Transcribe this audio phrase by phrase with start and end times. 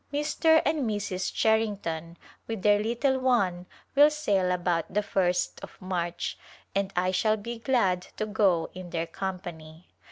[0.11, 0.63] Mr.
[0.65, 1.31] and Mrs.
[1.31, 2.17] Cherington
[2.47, 6.39] with their little one will sail about the ist of March
[6.73, 9.85] and I shall be glad to go in their company.